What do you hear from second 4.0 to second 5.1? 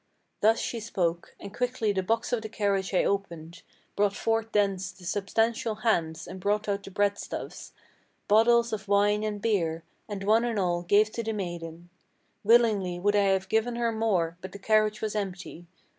forth thence the